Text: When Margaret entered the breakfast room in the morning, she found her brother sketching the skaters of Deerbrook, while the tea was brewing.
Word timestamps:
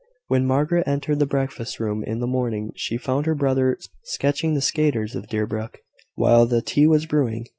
When 0.29 0.47
Margaret 0.47 0.87
entered 0.87 1.19
the 1.19 1.27
breakfast 1.27 1.79
room 1.79 2.03
in 2.03 2.19
the 2.21 2.25
morning, 2.25 2.71
she 2.75 2.97
found 2.97 3.27
her 3.27 3.35
brother 3.35 3.77
sketching 4.03 4.55
the 4.55 4.59
skaters 4.61 5.13
of 5.13 5.27
Deerbrook, 5.27 5.77
while 6.15 6.47
the 6.47 6.63
tea 6.63 6.87
was 6.87 7.05
brewing. 7.05 7.45